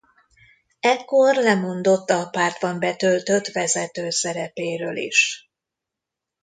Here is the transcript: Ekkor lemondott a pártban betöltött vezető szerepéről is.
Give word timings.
Ekkor 0.79 1.35
lemondott 1.35 2.09
a 2.09 2.25
pártban 2.29 2.79
betöltött 2.79 3.47
vezető 3.47 4.09
szerepéről 4.09 4.95
is. 4.97 5.49